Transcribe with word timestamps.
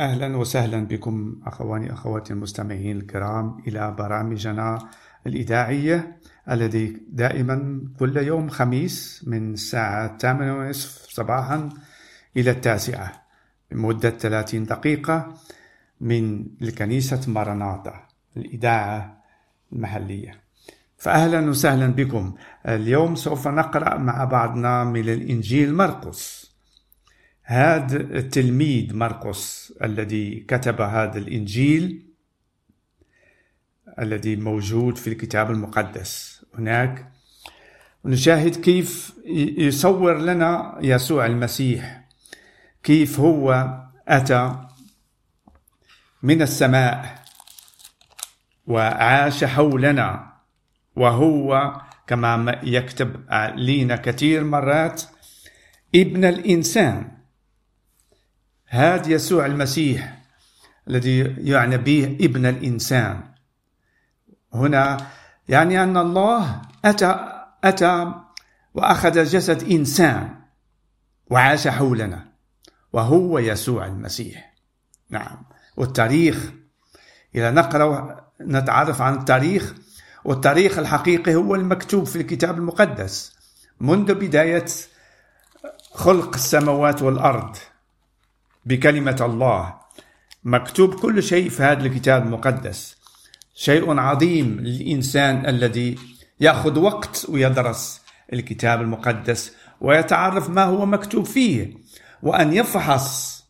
أهلا 0.00 0.36
وسهلا 0.36 0.86
بكم 0.86 1.36
أخواني 1.46 1.92
أخواتي 1.92 2.32
المستمعين 2.32 2.96
الكرام 2.96 3.62
إلى 3.66 3.94
برامجنا 3.98 4.88
الإذاعية 5.26 6.18
الذي 6.50 7.02
دائما 7.08 7.80
كل 7.98 8.16
يوم 8.16 8.48
خميس 8.48 9.24
من 9.26 9.52
الساعة 9.52 10.06
الثامنة 10.06 10.58
ونصف 10.58 11.06
صباحا 11.10 11.68
إلى 12.36 12.50
التاسعة 12.50 13.26
لمدة 13.72 14.10
30 14.10 14.64
دقيقة 14.64 15.34
من 16.00 16.46
الكنيسة 16.62 17.20
مرناطة 17.26 18.02
الإذاعة 18.36 19.22
المحلية. 19.72 20.40
فأهلا 20.98 21.50
وسهلا 21.50 21.86
بكم. 21.86 22.34
اليوم 22.66 23.14
سوف 23.14 23.48
نقرأ 23.48 23.98
مع 23.98 24.24
بعضنا 24.24 24.84
من 24.84 25.08
الإنجيل 25.08 25.74
مرقس. 25.74 26.45
هذا 27.48 27.96
التلميذ 27.96 28.94
مرقس 28.96 29.72
الذي 29.82 30.44
كتب 30.48 30.80
هذا 30.80 31.18
الإنجيل 31.18 32.06
الذي 33.98 34.36
موجود 34.36 34.96
في 34.96 35.06
الكتاب 35.10 35.50
المقدس. 35.50 36.44
هناك 36.58 37.12
نشاهد 38.04 38.56
كيف 38.56 39.12
يصور 39.58 40.18
لنا 40.18 40.78
يسوع 40.80 41.26
المسيح 41.26 42.08
كيف 42.82 43.20
هو 43.20 43.74
أتى 44.08 44.66
من 46.22 46.42
السماء 46.42 47.24
وعاش 48.66 49.44
حولنا 49.44 50.32
وهو 50.96 51.80
كما 52.06 52.60
يكتب 52.62 53.24
لينا 53.54 53.96
كثير 53.96 54.44
مرات 54.44 55.02
ابن 55.94 56.24
الإنسان. 56.24 57.15
هذا 58.66 59.08
يسوع 59.08 59.46
المسيح 59.46 60.18
الذي 60.88 61.18
يعني 61.38 61.76
به 61.76 62.16
ابن 62.20 62.46
الإنسان. 62.46 63.20
هنا 64.54 65.06
يعني 65.48 65.82
أن 65.82 65.96
الله 65.96 66.62
أتى 66.84 67.42
أتى 67.64 68.14
وأخذ 68.74 69.24
جسد 69.24 69.70
إنسان 69.70 70.34
وعاش 71.30 71.68
حولنا 71.68 72.26
وهو 72.92 73.38
يسوع 73.38 73.86
المسيح. 73.86 74.54
نعم. 75.10 75.44
والتاريخ 75.76 76.52
إذا 77.34 77.50
نقرأ 77.50 78.16
نتعرف 78.40 79.02
عن 79.02 79.14
التاريخ 79.14 79.74
والتاريخ 80.24 80.78
الحقيقي 80.78 81.34
هو 81.34 81.54
المكتوب 81.54 82.04
في 82.04 82.16
الكتاب 82.16 82.58
المقدس 82.58 83.36
منذ 83.80 84.14
بداية 84.14 84.66
خلق 85.94 86.34
السماوات 86.34 87.02
والأرض. 87.02 87.56
بكلمة 88.66 89.16
الله. 89.20 89.74
مكتوب 90.44 90.94
كل 90.94 91.22
شيء 91.22 91.48
في 91.48 91.62
هذا 91.62 91.86
الكتاب 91.86 92.22
المقدس. 92.22 92.96
شيء 93.54 93.98
عظيم 94.00 94.60
للإنسان 94.60 95.46
الذي 95.46 95.98
يأخذ 96.40 96.78
وقت 96.78 97.26
ويدرس 97.28 98.00
الكتاب 98.32 98.80
المقدس 98.80 99.52
ويتعرف 99.80 100.50
ما 100.50 100.64
هو 100.64 100.86
مكتوب 100.86 101.24
فيه 101.24 101.74
وأن 102.22 102.52
يفحص 102.52 103.44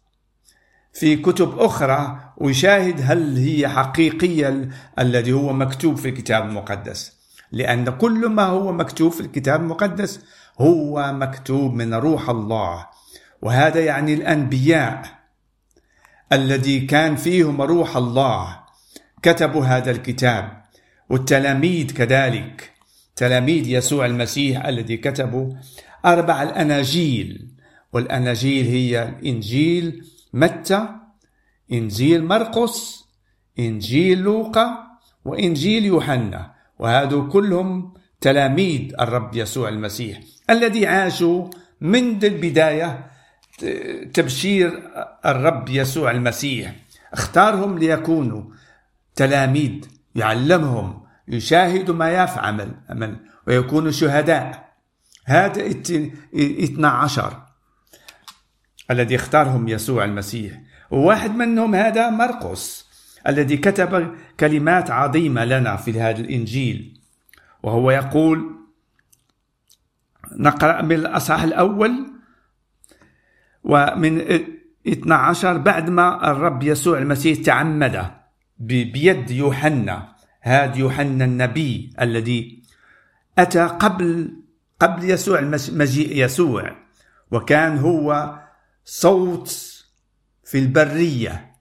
في 0.92 1.17
كتب 1.17 1.58
أخرى 1.58 2.20
ويشاهد 2.36 3.01
هل 3.05 3.36
هي 3.36 3.69
حقيقية 3.69 4.69
الذي 4.98 5.33
هو 5.33 5.53
مكتوب 5.53 5.97
في 5.97 6.08
الكتاب 6.08 6.45
المقدس. 6.45 7.12
لأن 7.53 7.91
كل 7.91 8.28
ما 8.28 8.45
هو 8.45 8.73
مكتوب 8.73 9.12
في 9.12 9.20
الكتاب 9.20 9.61
المقدس 9.61 10.20
هو 10.61 11.12
مكتوب 11.12 11.75
من 11.75 11.95
روح 11.95 12.30
الله. 12.30 12.95
وهذا 13.42 13.81
يعني 13.81 14.15
الأنبياء 14.15 15.03
الذي 16.33 16.81
كان 16.81 17.17
فيهم 17.17 17.62
روح 17.62 17.97
الله. 17.97 18.61
كتبوا 19.23 19.65
هذا 19.65 19.91
الكتاب 19.91 20.62
والتلاميذ 21.11 21.92
كذلك. 21.92 22.73
تلاميذ 23.17 23.69
يسوع 23.69 24.07
المسيح 24.07 24.64
الذي 24.64 24.97
كتبوا 24.97 25.52
أربع 26.05 26.42
الأناجيل 26.42 27.48
والأناجيل 27.92 28.67
هي 28.67 29.02
الإنجيل 29.02 30.05
متى 30.33 30.89
إنجيل 31.73 32.24
مرقس 32.24 33.05
إنجيل 33.58 34.18
لوقا 34.18 34.79
وإنجيل 35.24 35.85
يوحنا. 35.85 36.57
وهذو 36.79 37.29
كلهم 37.29 37.95
تلاميذ 38.20 38.92
الرب 39.01 39.36
يسوع 39.36 39.68
المسيح 39.68 40.20
الذي 40.51 40.86
عاشوا 40.86 41.51
منذ 41.80 42.24
البداية 42.24 43.07
تبشير 44.14 44.83
الرب 45.27 45.68
يسوع 45.68 46.11
المسيح. 46.11 46.74
اختارهم 47.12 47.78
ليكونوا 47.78 48.42
تلاميذ 49.14 49.72
يعلمهم 50.14 51.02
يشاهدوا 51.28 51.94
ما 51.94 52.11
يفعل 52.11 52.77
ويكونوا 53.46 53.90
شهداء. 53.90 54.72
هذا 55.24 55.67
اثنا 56.34 56.89
عشر 56.89 57.42
الذي 58.90 59.17
اختارهم 59.17 59.68
يسوع 59.68 60.05
المسيح. 60.05 60.61
وواحد 60.90 61.36
منهم 61.36 61.74
هذا 61.74 62.11
مرقس 62.11 62.86
الذي 63.27 63.56
كتب 63.56 64.14
كلمات 64.40 64.90
عظيمة 64.90 65.44
لنا 65.44 65.77
في 65.77 66.00
هذا 66.00 66.20
الإنجيل. 66.20 67.00
وهو 67.62 67.90
يقول 67.90 68.56
نقرأ 70.33 70.83
من 70.83 70.92
الأصحاح 70.92 71.42
الأول 71.42 72.05
ومن 73.67 74.23
12 74.87 75.59
بعد 75.59 75.91
ما 75.91 76.31
الرب 76.31 76.63
يسوع 76.63 76.99
المسيح 76.99 77.39
تعمد 77.45 78.11
بيد 78.59 79.31
يوحنا. 79.31 80.17
هذا 80.41 80.77
يوحنا 80.77 81.25
النبي 81.25 81.91
الذي 82.01 82.63
أتى 83.39 83.63
قبل 83.67 84.31
قبل 84.81 85.11
يسوع 85.11 85.41
مجيء 85.73 86.25
يسوع 86.25 86.77
وكان 87.31 87.79
هو 87.79 88.39
صوت 88.85 89.49
في 90.45 90.59
البرية 90.59 91.57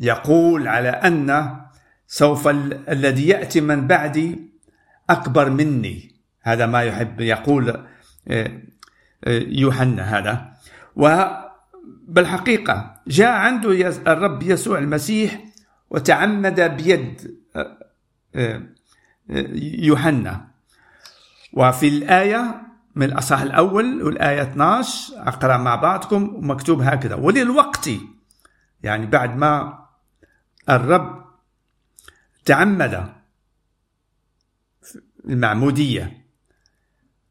يقول 0.00 0.68
على 0.68 0.88
أن 0.88 1.56
سوف 2.06 2.48
الذي 2.88 3.28
يأتي 3.28 3.60
من 3.60 3.86
بعدي 3.86 4.38
أكبر 5.10 5.50
مني. 5.50 6.14
هذا 6.42 6.66
ما 6.66 6.82
يحب 6.82 7.20
يقول 7.20 7.68
آه، 8.28 8.62
آه، 9.24 9.42
يوحنا 9.48 10.18
هذا. 10.18 10.49
وبالحقيقة 10.96 13.00
جاء 13.06 13.30
عنده 13.30 13.88
الرب 13.88 14.42
يسوع 14.42 14.78
المسيح 14.78 15.44
وتعمد 15.90 16.60
بيد 16.60 17.36
آه، 17.56 17.78
يوحنا. 19.78 20.50
وفي 21.52 21.88
الآية 21.88 22.62
من 22.94 23.06
الأصحاح 23.06 23.42
الأول 23.42 24.02
والآية 24.02 24.42
12 24.42 25.14
أقرأ 25.16 25.56
مع 25.56 25.76
بعضكم 25.76 26.34
ومكتوب 26.34 26.82
هكذا 26.82 27.14
وللوقت 27.14 27.90
يعني 28.82 29.06
بعد 29.06 29.36
ما 29.36 29.78
الرب 30.68 31.24
تعمد 32.44 33.12
المعمودية. 35.28 36.26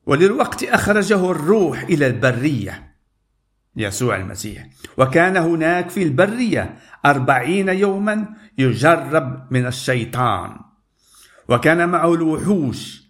وللوقت 0.05 0.63
أخرجه 0.63 1.31
الروح 1.31 1.81
إلى 1.81 2.07
البرية. 2.07 2.88
يسوع 3.75 4.15
المسيح. 4.15 4.67
وكان 4.97 5.37
هناك 5.37 5.89
في 5.89 6.03
البرية 6.03 6.75
أربعين 7.05 7.69
يوما 7.69 8.25
يجرب 8.57 9.47
من 9.51 9.65
الشيطان. 9.65 10.59
وكان 11.49 11.89
معه 11.89 12.13
الوحوش. 12.13 13.03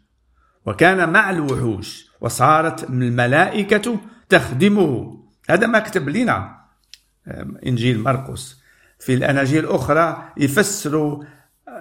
وكان 0.65 1.09
مع 1.09 1.29
الوحوش. 1.29 2.05
وصارت 2.21 2.89
الملائكة 2.89 3.99
تخدمه. 4.29 5.19
هذا 5.49 5.67
ما 5.67 5.79
كتب 5.79 6.09
لنا 6.09 6.59
إنجيل 7.65 7.99
مرقس. 8.03 8.59
في 8.99 9.13
الأناجيل 9.13 9.65
الأخرى 9.65 10.31
يفسروا 10.37 11.23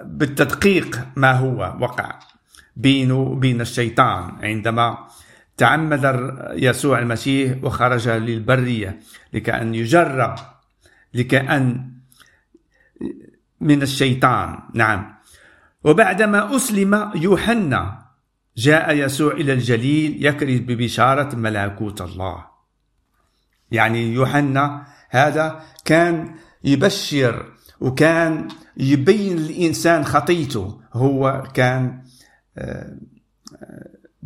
بالتدقيق 0.04 1.06
ما 1.16 1.32
هو 1.32 1.76
وقع 1.80 2.18
بينه 2.76 3.18
وبين 3.18 3.60
الشيطان. 3.60 4.38
عندما 4.42 4.98
تعمد 5.58 6.34
يسوع 6.52 6.98
المسيح 6.98 7.64
وخرج 7.64 8.08
للبرية 8.08 9.00
لكأن 9.32 9.74
يجرب 9.74 10.34
لكأن 11.14 11.92
من 13.60 13.82
الشيطان. 13.82 14.58
نعم. 14.74 15.14
وبعدما 15.84 16.56
أسلم 16.56 17.10
يوحنا 17.14 18.08
جاء 18.56 18.96
يسوع 18.96 19.32
إلى 19.32 19.52
الجليل 19.52 20.26
يكرز 20.26 20.58
ببشارة 20.58 21.36
ملكوت 21.36 22.00
الله. 22.00 22.44
يعني 23.70 24.12
يوحنا 24.12 24.86
هذا 25.10 25.62
كان 25.84 26.34
يبشر 26.64 27.52
وكان 27.80 28.48
يبين 28.76 29.38
الإنسان 29.38 30.04
خطيته. 30.04 30.80
هو 30.92 31.42
كان 31.54 32.02
آه، 32.58 32.96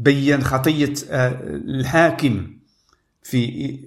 بين 0.02 0.42
خطية 0.42 0.94
آه، 1.10 1.40
الحاكم 1.44 2.56
في 3.22 3.78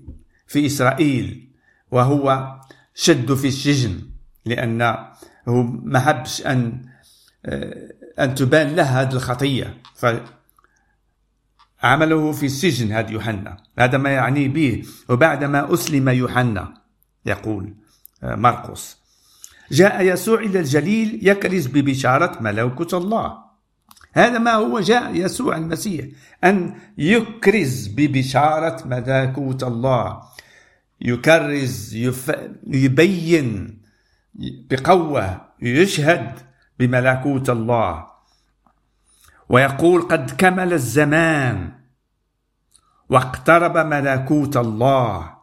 في 0.47 0.65
إسرائيل 0.65 1.49
وهو 1.91 2.55
شدوا 2.93 3.35
في 3.35 3.47
السجن 3.47 4.01
لأن 4.45 4.81
هو 5.47 5.63
ما 5.63 5.99
حبش 5.99 6.41
أن 6.45 6.81
أن 8.19 8.35
تبان 8.35 8.75
له 8.75 9.01
هذه 9.01 9.13
الخطية. 9.13 9.81
فعمله 11.81 12.31
في 12.31 12.45
السجن 12.45 12.91
هذا 12.91 13.11
يوحنا. 13.11 13.57
هذا 13.79 13.97
ما 13.97 14.09
يعني 14.09 14.47
به. 14.47 14.83
وبعدما 15.09 15.73
أسلم 15.73 16.09
يوحنا 16.09 16.73
يقول 17.25 17.73
مرقس 18.23 18.97
جاء 19.71 20.01
يسوع 20.01 20.39
إلى 20.39 20.59
الجليل 20.59 21.19
يكرز 21.27 21.67
ببشارة 21.67 22.41
ملكوت 22.41 22.93
الله. 22.93 23.44
هذا 24.15 24.37
ما 24.37 24.53
هو 24.53 24.79
جاء 24.79 25.15
يسوع 25.15 25.57
المسيح 25.57 26.05
أن 26.43 26.75
يكرز 26.97 27.87
ببشارة 27.87 28.87
ملكوت 28.87 29.63
الله 29.63 30.21
يكرز 31.01 31.95
يبين 32.67 33.81
بقوة 34.69 35.41
يشهد 35.61 36.39
بملكوت 36.79 37.49
الله. 37.49 38.07
ويقول 39.49 40.01
قد 40.01 40.31
كمل 40.31 40.73
الزمان 40.73 41.71
واقترب 43.09 43.77
ملكوت 43.77 44.57
الله. 44.57 45.35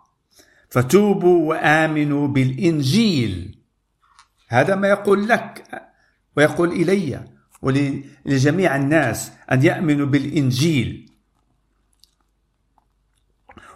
فتوبوا 0.69 1.49
وآمنوا 1.49 2.29
بالإنجيل. 2.29 3.59
هذا 4.49 4.75
ما 4.75 4.89
يقول 4.89 5.29
لك 5.29 5.65
ويقول 6.37 6.73
إلي. 6.73 7.32
ولجميع 7.63 8.77
الناس 8.77 9.33
أن 9.53 9.63
يأمنوا 9.63 10.07
بالإنجيل. 10.07 11.09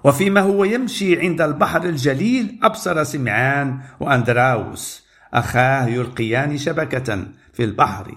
وفيما 0.04 0.40
هو 0.40 0.64
يمشي 0.64 1.20
عند 1.20 1.40
البحر 1.40 1.84
الجليل 1.84 2.58
أبصر 2.62 3.04
سمعان 3.04 3.80
واندراوس 4.00 5.06
أخاه 5.34 5.86
يلقيان 5.86 6.58
شبكة 6.58 7.26
في 7.52 7.64
البحر 7.64 8.14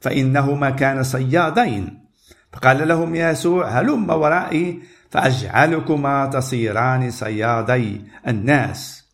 فإنهما 0.00 0.70
كان 0.70 1.02
صيادين. 1.02 2.04
فقال 2.52 2.88
لهم 2.88 3.14
يسوع 3.14 3.80
هلم 3.80 4.10
ورائي 4.10 4.82
فأجعلكما 5.10 6.26
تصيران 6.26 7.10
صيادي 7.10 8.04
الناس. 8.28 9.04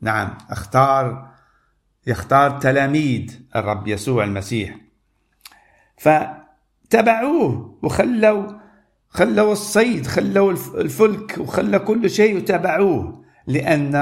نعم 0.00 0.38
اختار 0.50 1.30
يختار 2.06 2.60
تلاميذ 2.60 3.40
الرب 3.56 3.88
يسوع 3.88 4.24
المسيح. 4.24 4.83
فتبعوه 5.96 7.78
وخلوا 7.82 8.52
خلوا 9.08 9.52
الصيد 9.52 10.06
خلوا 10.06 10.52
الفلك 10.52 11.38
وخلوا 11.38 11.78
كل 11.78 12.10
شيء 12.10 12.36
وتبعوه 12.36 13.24
لأن 13.46 13.94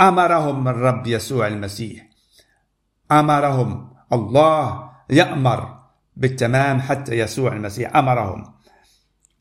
أمرهم 0.00 0.68
الرب 0.68 1.06
يسوع 1.06 1.46
المسيح. 1.46 2.08
أمرهم. 3.12 3.92
الله 4.12 4.90
يأمر 5.10 5.78
بالتمام 6.16 6.80
حتى 6.80 7.18
يسوع 7.18 7.52
المسيح. 7.52 7.96
أمرهم. 7.96 8.54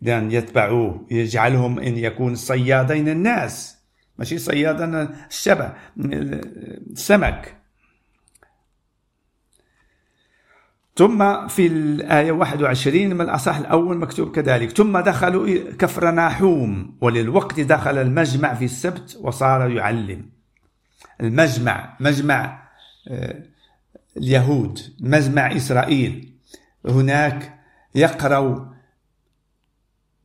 بأن 0.02 0.32
يتبعوه 0.32 1.08
يجعلهم 1.12 1.80
إن 1.80 1.98
يكون 1.98 2.36
صيادين 2.36 3.10
الناس. 3.10 3.78
ماشي؟ 4.18 4.38
صيادا 4.38 5.10
الشبع. 5.30 5.74
السمك 5.98 7.61
ثم 10.96 11.48
في 11.48 11.68
الآية 11.68 12.32
21 12.32 13.14
من 13.14 13.22
الأصح 13.22 13.58
الأول 13.58 13.98
مكتوب 13.98 14.32
كذلك. 14.32 14.70
ثم 14.78 15.00
دخلوا 15.00 15.72
كفر 15.80 16.12
ناحوم 16.12 16.98
وللوقت 17.02 17.60
دخل 17.60 17.98
المجمع 17.98 18.54
في 18.54 18.66
السبت 18.66 19.18
وصار 19.22 19.70
يعلم. 19.70 20.30
المجمع 21.22 21.98
مجمع 22.00 22.62
آه، 23.08 23.44
اليهود 24.18 24.80
مجمع 25.00 25.56
إسرائيل. 25.56 26.34
هناك 26.86 27.60
يقرأ 27.96 28.74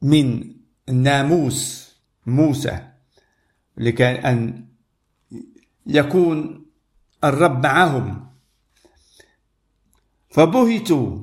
من 0.03 0.55
الناموس 0.89 1.93
موسى 2.27 2.79
لكي 3.77 4.12
أن 4.12 4.67
يكون 5.87 6.67
الرب 7.25 7.62
معهم. 7.62 8.25
فبهتوا 10.37 11.19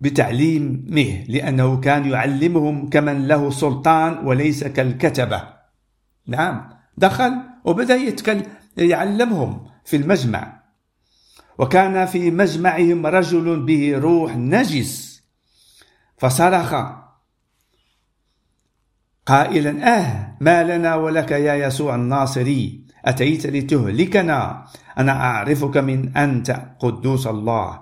بتعليمه 0.00 1.24
لأنه 1.28 1.80
كان 1.80 2.10
يعلمهم 2.10 2.88
كمن 2.88 3.28
له 3.28 3.50
سلطان 3.50 4.26
وليس 4.26 4.64
كالكتبة. 4.64 5.42
نعم 6.26 6.70
دخل 6.96 7.32
وبدأ 7.64 7.94
يتكلم 7.94 8.42
يعلمهم 8.76 9.66
في 9.84 9.96
المجمع. 9.96 10.62
وكان 11.58 12.06
في 12.06 12.30
مجمعهم 12.30 13.06
رجل 13.06 13.62
به 13.64 13.98
روح 13.98 14.36
نجس. 14.36 15.22
فصرخ 16.18 16.74
قائلا 19.26 19.98
أه 19.98 20.36
ما 20.40 20.62
لنا 20.62 20.94
ولك 20.94 21.30
يا 21.30 21.54
يسوع 21.54 21.94
الناصري 21.94 22.84
أتيت 23.04 23.46
لتهلكنا؟ 23.46 24.64
أنا 24.98 25.12
أعرفك 25.12 25.76
من 25.76 26.16
أنت 26.16 26.62
قدوس 26.80 27.26
الله. 27.26 27.80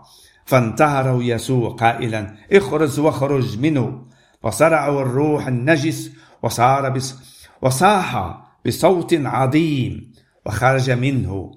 فانتهره 0.48 1.24
يسوع 1.24 1.70
قائلا 1.70 2.34
اخرج 2.52 3.00
واخرج 3.00 3.58
منه. 3.58 4.02
فصرعوا 4.42 5.02
الروح 5.02 5.46
النجس 5.46 6.10
وصار 6.42 6.88
بس 6.88 7.14
وصاح 7.62 8.40
بصوت 8.66 9.14
عظيم 9.14 10.12
وخرج 10.46 10.90
منه. 10.90 11.50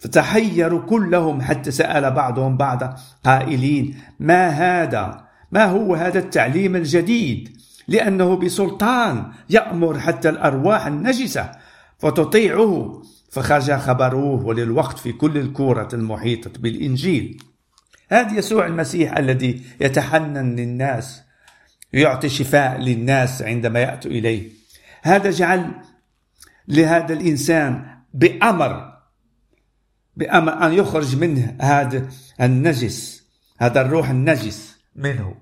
فتحيروا 0.00 0.80
كلهم 0.80 1.42
حتى 1.42 1.70
سأل 1.70 2.10
بعضهم 2.10 2.56
بعضا 2.56 2.96
قائلين 3.24 3.96
ما 4.20 4.48
هذا؟ 4.48 5.24
ما 5.52 5.64
هو 5.64 5.94
هذا 5.94 6.18
التعليم 6.18 6.76
الجديد؟ 6.76 7.56
لأنه 7.88 8.36
بسلطان 8.36 9.32
يأمر 9.50 9.98
حتى 9.98 10.28
الأرواح 10.28 10.86
النجسة 10.86 11.50
فتطيعه 11.98 13.02
فخرج 13.30 13.72
خبروه 13.72 14.46
وللوقت 14.46 14.98
في 14.98 15.12
كل 15.12 15.38
الكورة 15.38 15.88
المحيطة 15.92 16.50
بالإنجيل. 16.60 17.51
هذا 18.12 18.38
يسوع 18.38 18.66
المسيح 18.66 19.16
الذي 19.16 19.62
يتحنن 19.80 20.56
للناس 20.56 21.22
يعطي 21.92 22.28
شفاء 22.28 22.80
للناس 22.80 23.42
عندما 23.42 23.80
يأتوا 23.80 24.10
إليه. 24.10 24.50
هذا 25.02 25.30
جعل 25.30 25.70
لهذا 26.68 27.12
الإنسان 27.12 27.96
بأمر 28.14 28.92
بأمر 30.16 30.66
أن 30.66 30.72
يخرج 30.72 31.16
منه 31.16 31.56
هذا 31.60 32.08
النجس 32.40 33.28
هذا 33.58 33.80
الروح 33.80 34.10
النجس 34.10 34.78
منه. 34.96 35.34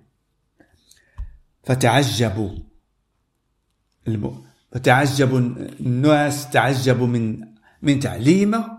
فتعجبوا 1.64 2.58
الم... 4.08 4.44
فتعجبوا 4.72 5.38
الناس 5.80 6.50
تعجبوا 6.50 7.06
من 7.06 7.40
من 7.82 8.00
تعليمه 8.00 8.78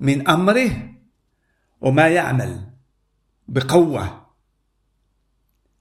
من 0.00 0.28
أمره 0.28 0.70
وما 1.80 2.08
يعمل. 2.08 2.75
بقوة. 3.48 4.26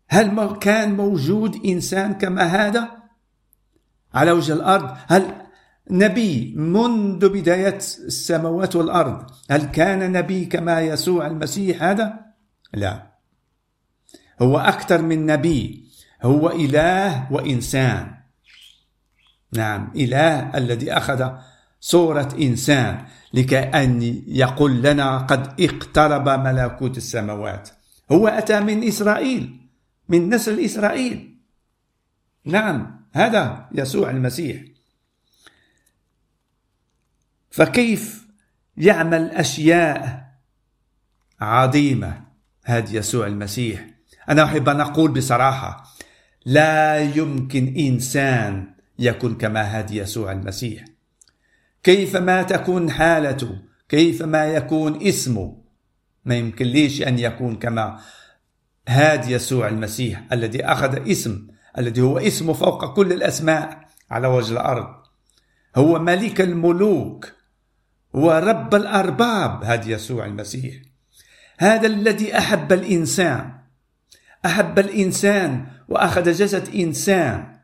هل 0.09 0.55
كان 0.55 0.95
موجود 0.95 1.65
إنسان 1.65 2.13
كما 2.13 2.43
هذا؟ 2.43 2.89
على 4.13 4.31
وجه 4.31 4.53
الأرض 4.53 4.97
هل 5.07 5.45
نبي 5.91 6.53
منذ 6.57 7.29
بداية 7.29 7.77
السماوات 7.77 8.75
والأرض 8.75 9.31
هل 9.49 9.65
كان 9.65 10.11
نبي 10.11 10.45
كما 10.45 10.81
يسوع 10.81 11.27
المسيح 11.27 11.83
هذا؟ 11.83 12.19
لا. 12.73 13.11
هو 14.41 14.57
أكثر 14.57 15.01
من 15.01 15.25
نبي 15.25 15.85
هو 16.23 16.49
إله 16.49 17.33
وإنسان. 17.33 18.15
نعم 19.53 19.91
إله 19.95 20.57
الذي 20.57 20.93
أخذ 20.93 21.31
صورة 21.85 22.35
إنسان 22.41 23.05
لكي 23.33 23.59
أن 23.59 24.01
يقول 24.27 24.81
لنا 24.81 25.17
قد 25.17 25.61
اقترب 25.61 26.29
ملكوت 26.29 26.97
السماوات. 26.97 27.69
هو 28.11 28.27
أتى 28.27 28.59
من 28.59 28.83
إسرائيل 28.83 29.59
من 30.09 30.29
نسل 30.33 30.59
إسرائيل. 30.59 31.37
نعم 32.45 33.05
هذا 33.11 33.69
يسوع 33.71 34.09
المسيح. 34.09 34.61
فكيف 37.51 38.25
يعمل 38.77 39.31
أشياء 39.31 40.25
عظيمة 41.41 42.21
هذا 42.63 42.97
يسوع 42.97 43.27
المسيح؟ 43.27 43.87
أنا 44.29 44.43
أحب 44.43 44.69
أن 44.69 44.81
أقول 44.81 45.11
بصراحة 45.11 45.83
لا 46.45 46.99
يمكن 46.99 47.75
إنسان 47.77 48.73
يكون 48.99 49.35
كما 49.35 49.61
هذا 49.61 49.93
يسوع 49.93 50.31
المسيح. 50.31 50.94
كيفما 51.85 52.43
تكون 52.43 52.91
حالته؟ 52.91 53.61
كيفما 53.89 54.45
يكون 54.45 55.07
اسمه؟ 55.07 55.57
ما 56.25 56.35
يمكن 56.35 56.65
ليش 56.65 57.01
أن 57.01 57.19
يكون 57.19 57.55
كما 57.55 57.99
هاد 58.87 59.29
يسوع 59.29 59.67
المسيح 59.67 60.23
الذي 60.31 60.65
أخذ 60.65 61.11
اسم 61.11 61.47
الذي 61.77 62.01
هو 62.01 62.17
اسمه 62.17 62.53
فوق 62.53 62.93
كل 62.93 63.13
الأسماء 63.13 63.87
على 64.11 64.27
وجه 64.27 64.53
الأرض. 64.53 64.87
هو 65.75 65.99
ملك 65.99 66.41
الملوك 66.41 67.31
هو 68.15 68.31
رب 68.31 68.75
الأرباب 68.75 69.63
هذا 69.63 69.89
يسوع 69.89 70.25
المسيح. 70.25 70.75
هذا 71.59 71.87
الذي 71.87 72.37
أحب 72.37 72.73
الإنسان 72.73 73.51
أحب 74.45 74.79
الإنسان 74.79 75.65
وأخذ 75.89 76.31
جسد 76.31 76.75
إنسان. 76.75 77.57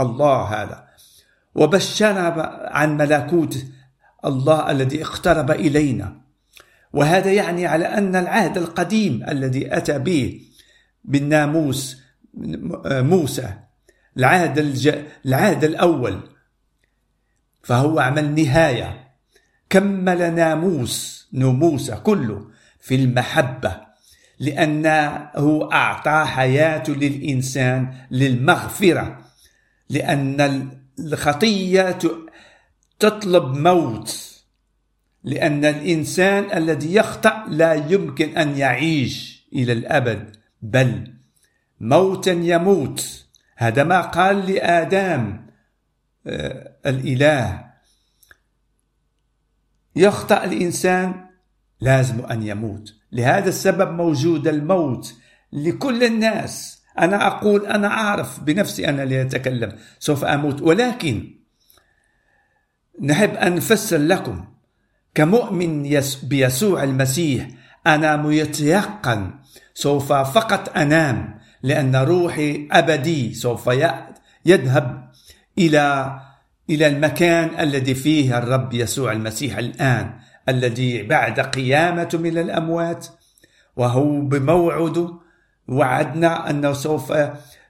الله 0.00 0.42
هذا. 0.42 0.85
وبشر 1.56 2.14
عن 2.70 2.96
ملكوت 2.96 3.64
الله 4.24 4.70
الذي 4.70 5.02
اقترب 5.02 5.50
إلينا. 5.50 6.20
وهذا 6.92 7.32
يعني 7.32 7.66
على 7.66 7.84
أن 7.84 8.16
العهد 8.16 8.58
القديم 8.58 9.24
الذي 9.28 9.76
أتى 9.76 9.98
به 9.98 10.40
بالناموس 11.04 12.02
موسى 12.84 13.54
العهد 14.16 14.58
الج... 14.58 14.94
العهد 15.26 15.64
الأول 15.64 16.20
فهو 17.62 17.98
عمل 17.98 18.34
نهاية. 18.34 19.06
كمل 19.70 20.34
ناموس 20.34 21.28
نموسى 21.32 21.96
كله 21.96 22.46
في 22.80 22.94
المحبة 22.94 23.80
لأنه 24.38 25.68
أعطى 25.72 26.24
حياته 26.26 26.92
للإنسان 26.92 27.94
للمغفرة 28.10 29.18
لأن 29.90 30.68
الخطية 30.98 31.98
تطلب 32.98 33.44
موت 33.56 34.36
لأن 35.24 35.64
الإنسان 35.64 36.56
الذي 36.56 36.94
يخطأ 36.94 37.44
لا 37.48 37.74
يمكن 37.74 38.36
أن 38.36 38.56
يعيش 38.58 39.46
إلى 39.52 39.72
الأبد 39.72 40.36
بل 40.62 41.14
موتا 41.80 42.32
يموت. 42.32 43.26
هذا 43.56 43.84
ما 43.84 44.00
قال 44.00 44.52
لآدم 44.52 45.40
آه، 46.26 46.72
الإله. 46.86 47.64
يخطأ 49.96 50.44
الإنسان 50.44 51.26
لازم 51.80 52.24
أن 52.24 52.42
يموت. 52.42 52.94
لهذا 53.12 53.48
السبب 53.48 53.90
موجود 53.90 54.48
الموت 54.48 55.14
لكل 55.52 56.04
الناس. 56.04 56.82
أنا 56.98 57.26
أقول 57.26 57.66
أنا 57.66 57.88
أعرف 57.88 58.40
بنفسي 58.40 58.88
أنا 58.88 59.02
اللي 59.02 59.22
أتكلم 59.22 59.72
سوف 59.98 60.24
أموت. 60.24 60.62
ولكن 60.62 61.34
نحب 63.02 63.34
أن 63.34 63.54
نفسر 63.54 63.98
لكم 63.98 64.44
كمؤمن 65.14 66.00
بيسوع 66.22 66.82
المسيح 66.82 67.48
أنا 67.86 68.16
متيقن 68.16 69.30
سوف 69.74 70.12
فقط 70.12 70.76
أنام 70.76 71.38
لأن 71.62 71.96
روحي 71.96 72.68
أبدي 72.72 73.34
سوف 73.34 73.70
يذهب 74.46 75.10
إلى 75.58 76.16
إلى 76.70 76.86
المكان 76.86 77.60
الذي 77.60 77.94
فيه 77.94 78.38
الرب 78.38 78.74
يسوع 78.74 79.12
المسيح 79.12 79.58
الآن 79.58 80.12
الذي 80.48 81.02
بعد 81.02 81.40
قيامته 81.40 82.18
من 82.18 82.38
الأموات 82.38 83.06
وهو 83.76 84.20
بموعده 84.20 85.25
وعدنا 85.68 86.50
أنه 86.50 86.72
سوف 86.72 87.12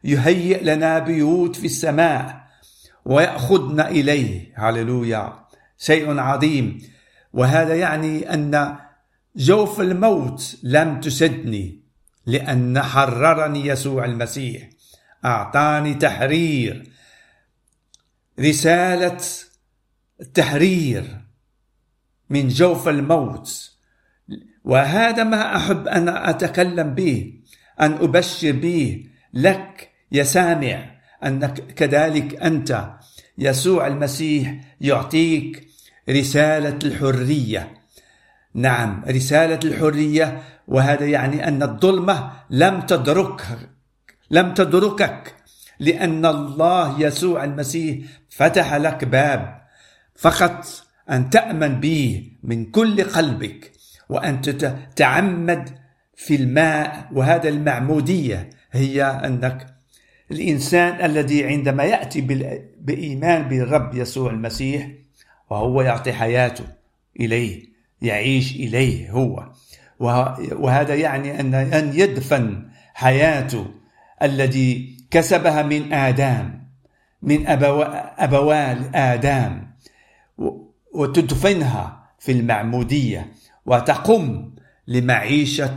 يهيئ 0.05 0.65
لنا 0.65 0.99
بيوت 0.99 1.57
في 1.57 1.67
السماء 1.67 2.47
ويأخذنا 3.05 3.89
إليه. 3.89 4.53
هللويا. 4.57 5.33
شيء 5.79 6.19
عظيم. 6.19 6.79
وهذا 7.33 7.75
يعني 7.75 8.35
أن 8.35 8.77
جوف 9.37 9.81
الموت 9.81 10.57
لم 10.63 11.01
تسدني 11.01 11.81
لأن 12.27 12.83
حررني 12.83 13.67
يسوع 13.67 14.05
المسيح. 14.05 14.69
أعطاني 15.25 15.95
تحرير. 15.95 16.91
رسالة 18.41 19.19
التحرير 20.21 21.21
من 22.31 22.49
جوف 22.49 22.89
الموت. 22.89 23.71
وهذا 24.65 25.25
ما 25.25 25.57
أحب 25.57 25.89
أن 25.89 26.09
أتكلم 26.09 26.95
به. 26.95 27.41
أن 27.81 27.93
أبشر 27.93 28.53
به 28.53 29.07
لك 29.35 29.91
يا 30.13 30.23
سامع 30.23 30.91
أنك 31.25 31.55
كذلك 31.75 32.43
أنت 32.43 32.91
يسوع 33.39 33.87
المسيح 33.87 34.61
يعطيك 34.81 35.69
رسالة 36.11 36.79
الحرية. 36.85 37.75
نعم 38.55 39.05
رسالة 39.09 39.61
الحرية 39.65 40.43
وهذا 40.69 41.07
يعني 41.07 41.49
أن 41.49 41.63
الظلمة 41.63 42.33
لم 42.51 42.81
تدركك 42.81 43.59
لم 44.31 44.55
تدركك 44.55 45.35
لأن 45.81 46.27
الله 46.27 47.01
يسوع 47.01 47.45
المسيح 47.45 48.07
فتح 48.31 48.75
لك 48.75 49.05
باب 49.05 49.61
فقط 50.17 50.67
أن 51.11 51.31
تأمن 51.31 51.81
به 51.81 52.33
من 52.43 52.65
كل 52.65 53.05
قلبك 53.05 53.73
وأن 54.09 54.41
تتعمد 54.41 55.79
في 56.17 56.35
الماء 56.35 57.09
وهذا 57.13 57.49
المعمودية 57.49 58.51
هي 58.73 59.03
أنك 59.03 59.67
الإنسان 60.31 61.05
الذي 61.05 61.45
عندما 61.47 61.85
يأتي 61.85 62.21
بإيمان 62.81 63.49
بالرب 63.49 63.95
يسوع 63.95 64.31
المسيح 64.31 64.89
وهو 65.51 65.83
يعطي 65.83 66.13
حياته 66.13 66.65
إليه 67.21 67.63
يعيش 68.03 68.57
إليه 68.57 69.11
هو. 69.11 69.53
وهذا 70.53 70.95
يعني 70.95 71.41
أن 71.41 71.55
أن 71.55 71.93
يدفن 71.95 72.69
حياته 72.95 73.67
الذي 74.23 74.97
كسبها 75.11 75.63
من 75.63 75.93
آدم 75.93 76.51
من 77.23 77.47
أبوال 78.19 78.97
آدم. 78.97 79.67
وتدفنها 80.95 82.07
في 82.19 82.33
المعمودية 82.33 83.33
وتقم 83.67 84.51
لمعيشة 84.89 85.77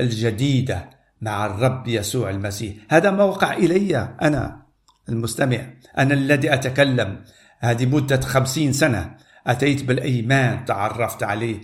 الجديدة 0.00 0.90
مع 1.20 1.46
الرب 1.46 1.88
يسوع 1.88 2.30
المسيح. 2.30 2.74
هذا 2.90 3.10
ما 3.10 3.24
وقع 3.24 3.52
إلي 3.52 4.14
أنا 4.22 4.62
المستمع. 5.08 5.58
أنا 5.98 6.14
الذي 6.14 6.54
أتكلم. 6.54 7.20
هذه 7.60 7.86
مدة 7.86 8.20
خمسين 8.20 8.72
سنة 8.72 9.16
أتيت 9.46 9.84
بالإيمان 9.84 10.64
تعرفت 10.64 11.22
عليه. 11.22 11.60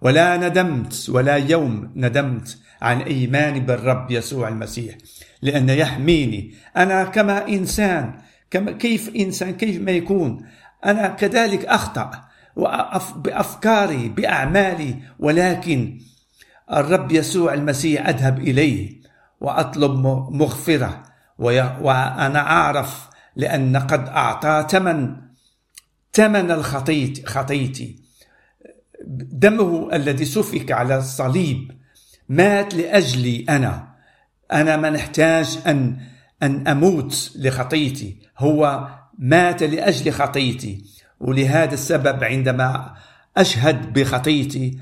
ولا 0.00 0.36
ندمت 0.36 1.06
ولا 1.08 1.36
يوم 1.36 1.92
ندمت 1.96 2.58
عن 2.82 3.00
إيماني 3.00 3.60
بالرب 3.60 4.10
يسوع 4.10 4.48
المسيح 4.48 4.94
لأن 5.42 5.68
يحميني. 5.68 6.54
أنا 6.76 7.04
كما 7.04 7.48
إنسان 7.48 8.14
كما 8.50 8.72
كيف 8.72 9.10
إنسان؟ 9.16 9.52
كيف 9.56 9.80
ما 9.80 9.90
يكون؟ 9.90 10.46
أنا 10.84 11.08
كذلك 11.08 11.64
أخطأ 11.64 12.10
بأفكاري 13.16 14.08
بأعمالي 14.08 14.96
ولكن 15.18 15.98
الرب 16.72 17.12
يسوع 17.12 17.54
المسيح 17.54 18.08
أذهب 18.08 18.38
إليه 18.38 19.00
وأطلب 19.40 19.90
مغفرة 20.30 21.02
وأنا 21.38 22.40
أعرف 22.40 23.08
لأن 23.36 23.76
قد 23.76 24.08
أعطى 24.08 24.66
ثمن 24.70 25.16
ثمن 26.12 26.50
الخطيت 26.50 27.28
خطيتي. 27.28 28.00
دمه 29.32 29.88
الذي 29.92 30.24
سفك 30.24 30.72
على 30.72 30.98
الصليب 30.98 31.70
مات 32.28 32.74
لأجلي 32.74 33.44
أنا. 33.48 33.88
أنا 34.52 34.76
ما 34.76 34.90
نحتاج 34.90 35.58
أن 35.66 36.00
أن 36.42 36.68
أموت 36.68 37.32
لخطيتي. 37.36 38.18
هو 38.38 38.88
مات 39.18 39.62
لأجل 39.62 40.12
خطيتي 40.12 40.84
ولهذا 41.20 41.74
السبب 41.74 42.24
عندما 42.24 42.94
أشهد 43.36 43.92
بخطيتي 43.92 44.78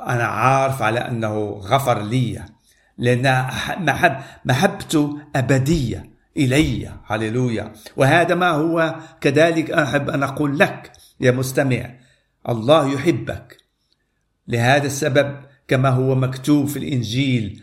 فأنا 0.00 0.24
عارف 0.24 0.82
على 0.82 0.98
أنه 0.98 1.50
غفر 1.50 2.02
لي 2.02 2.44
لأن 2.98 3.46
محب 3.78 4.20
محبته 4.44 5.18
أبدية 5.36 6.10
إلي. 6.36 6.92
هللويا. 7.06 7.72
وهذا 7.96 8.34
ما 8.34 8.50
هو 8.50 8.94
كذلك 9.20 9.70
أحب 9.70 10.10
أن 10.10 10.22
أقول 10.22 10.58
لك 10.58 10.92
يا 11.20 11.30
مستمع. 11.30 11.90
الله 12.48 12.92
يحبك. 12.94 13.56
لهذا 14.48 14.86
السبب 14.86 15.40
كما 15.68 15.88
هو 15.88 16.14
مكتوب 16.14 16.66
في 16.66 16.78
الإنجيل 16.78 17.62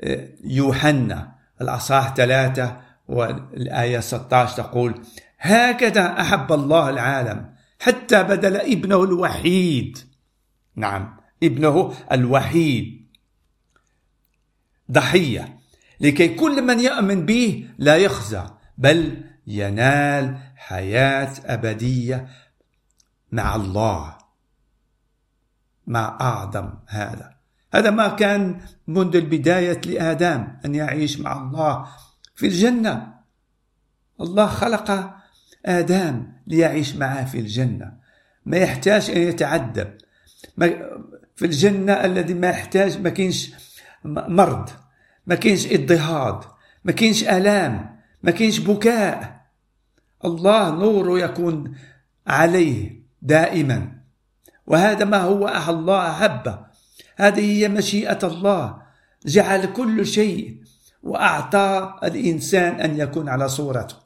آه، 0.00 0.28
يوحنا 0.44 1.32
الأصحاح 1.60 2.14
ثلاثة 2.14 2.80
والآية 3.08 4.00
16 4.00 4.56
تقول 4.56 4.94
هكذا 5.38 6.20
أحب 6.20 6.52
الله 6.52 6.90
العالم 6.90 7.54
حتى 7.80 8.22
بدل 8.22 8.56
ابنه 8.56 9.04
الوحيد. 9.04 9.98
نعم. 10.76 11.19
ابنه 11.42 11.94
الوحيد. 12.12 13.06
ضحية. 14.90 15.58
لكي 16.00 16.28
كل 16.28 16.62
من 16.62 16.80
يؤمن 16.80 17.26
به 17.26 17.68
لا 17.78 17.96
يخزى 17.96 18.50
بل 18.78 19.24
ينال 19.46 20.38
حياة 20.56 21.32
أبدية 21.44 22.28
مع 23.32 23.56
الله 23.56 24.18
ما 25.86 26.20
أعظم 26.20 26.72
هذا. 26.88 27.34
هذا 27.74 27.90
ما 27.90 28.08
كان 28.08 28.60
منذ 28.86 29.16
البداية 29.16 29.80
لآدم 29.86 30.48
أن 30.64 30.74
يعيش 30.74 31.20
مع 31.20 31.42
الله 31.42 31.86
في 32.34 32.46
الجنة. 32.46 33.14
الله 34.20 34.46
خلق 34.46 35.14
آدم 35.66 36.26
ليعيش 36.46 36.96
معه 36.96 37.24
في 37.24 37.38
الجنة. 37.38 37.92
ما 38.46 38.56
يحتاج 38.56 39.10
أن 39.10 39.20
يتعذب. 39.20 39.98
في 41.40 41.46
الجنة 41.46 41.92
الذي 41.92 42.34
ما 42.34 42.48
يحتاج 42.48 43.00
ما 43.00 43.10
كاينش 43.10 43.52
مرض 44.04 44.68
ما 45.26 45.34
كاينش 45.34 45.66
اضطهاد 45.66 46.40
ما 46.84 46.92
كاينش 46.92 47.24
آلام 47.24 48.00
ما 48.22 48.30
كاينش 48.30 48.58
بكاء. 48.58 49.40
الله 50.24 50.70
نور 50.70 51.18
يكون 51.18 51.74
عليه 52.26 53.02
دائما. 53.22 53.92
وهذا 54.66 55.04
ما 55.04 55.16
هو 55.18 55.48
الله 55.68 56.10
أحبه 56.10 56.58
هذه 57.16 57.58
هي 57.58 57.68
مشيئة 57.68 58.18
الله. 58.22 58.82
جعل 59.26 59.72
كل 59.72 60.06
شيء 60.06 60.60
وأعطى 61.02 61.94
الإنسان 62.04 62.80
أن 62.80 63.00
يكون 63.00 63.28
على 63.28 63.48
صورته. 63.48 63.96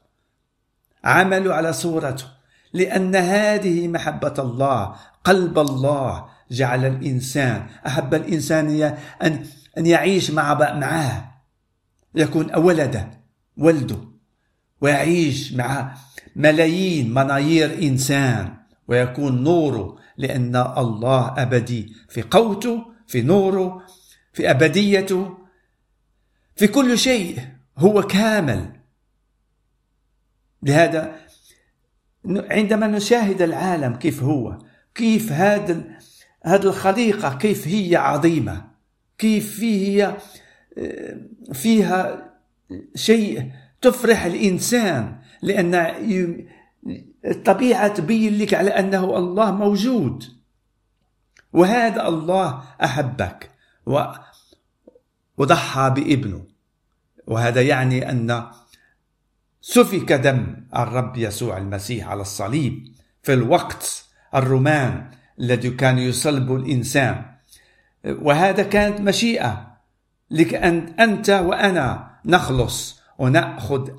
عمل 1.03 1.51
على 1.51 1.73
صورته. 1.73 2.25
لأن 2.73 3.15
هذه 3.15 3.87
محبة 3.87 4.33
الله 4.39 4.95
قلب 5.23 5.59
الله. 5.59 6.34
جعل 6.51 6.85
الإنسان 6.85 7.67
أحب 7.87 8.13
الإنسان 8.13 8.81
أن 9.21 9.45
أن 9.77 9.85
يعيش 9.85 10.31
مع 10.31 10.53
معه. 10.53 11.41
يكون 12.15 12.55
ولده 12.55 13.11
ولده. 13.57 13.97
ويعيش 14.81 15.53
مع 15.53 15.97
ملايين 16.35 17.13
منايير 17.13 17.83
إنسان. 17.83 18.53
ويكون 18.87 19.43
نوره 19.43 19.97
لأن 20.17 20.55
الله 20.55 21.33
أبدي 21.37 21.93
في 22.09 22.21
قوته 22.21 22.85
في 23.07 23.21
نوره 23.21 23.81
في 24.33 24.51
أبديته. 24.51 25.37
في 26.55 26.67
كل 26.67 26.97
شيء 26.97 27.39
هو 27.77 28.01
كامل. 28.01 28.71
لهذا 30.63 31.15
عندما 32.29 32.87
نشاهد 32.87 33.41
العالم 33.41 33.95
كيف 33.95 34.23
هو 34.23 34.57
كيف 34.95 35.31
هذا 35.31 35.83
هذه 36.45 36.63
الخليقة 36.63 37.37
كيف 37.37 37.67
هي 37.67 37.95
عظيمة 37.95 38.65
كيف 39.17 39.59
هي 39.59 40.17
فيها 41.53 42.29
شيء 42.95 43.51
تفرح 43.81 44.25
الإنسان 44.25 45.19
لأن 45.41 45.75
الطبيعة 47.25 47.87
تبين 47.87 48.37
لك 48.37 48.53
على 48.53 48.69
أنه 48.69 49.17
الله 49.17 49.51
موجود. 49.51 50.23
وهذا 51.53 52.07
الله 52.07 52.63
أحبك 52.83 53.51
وضحى 55.37 55.89
بابنه. 55.95 56.45
وهذا 57.27 57.61
يعني 57.61 58.09
أن 58.09 58.45
سفك 59.61 60.13
دم 60.13 60.67
الرب 60.75 61.17
يسوع 61.17 61.57
المسيح 61.57 62.07
على 62.07 62.21
الصليب 62.21 62.87
في 63.23 63.33
الوقت 63.33 64.05
الرومان. 64.35 65.11
الذي 65.39 65.69
كان 65.69 65.97
يصلب 65.97 66.55
الإنسان. 66.55 67.25
وهذا 68.05 68.63
كانت 68.63 69.01
مشيئة 69.01 69.77
لك 70.31 70.53
أن 70.53 70.95
أنت 70.99 71.29
وأنا 71.29 72.11
نخلص 72.25 73.01
ونأخذ 73.17 73.89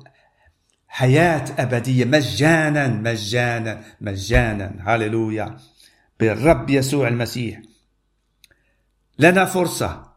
حياة 0.87 1.45
أبدية 1.59 2.05
مجانا 2.05 2.87
مجانا 2.87 3.81
مجانا. 4.01 4.75
هللويا. 4.85 5.57
بالرب 6.19 6.69
يسوع 6.69 7.07
المسيح. 7.07 7.61
لنا 9.19 9.45
فرصة. 9.45 10.07